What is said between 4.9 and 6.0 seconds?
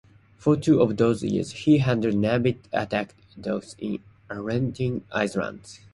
Islands.